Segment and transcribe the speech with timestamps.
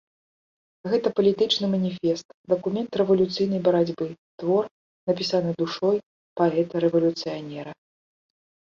[0.93, 4.07] Гэта палітычны маніфест, дакумент рэвалюцыйнай барацьбы,
[4.43, 4.63] твор,
[5.13, 5.97] напісаны душой
[6.39, 7.71] паэта-рэвалюцыянера.